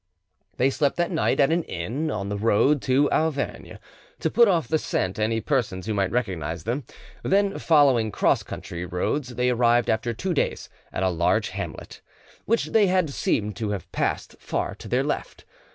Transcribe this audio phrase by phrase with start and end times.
[0.57, 3.77] They slept that night at an inn on the road to Auvergne,
[4.19, 6.85] to put off the scent any persons who might recognise them;
[7.21, 12.01] then, following cross country roads, they arrived after two days at a large hamlet,
[12.45, 15.45] which they had seemed to have passed far to their left.